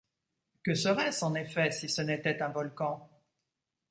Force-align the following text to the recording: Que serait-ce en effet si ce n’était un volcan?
Que 0.63 0.73
serait-ce 0.73 1.23
en 1.25 1.35
effet 1.35 1.69
si 1.69 1.87
ce 1.87 2.01
n’était 2.01 2.41
un 2.41 2.49
volcan? 2.49 3.07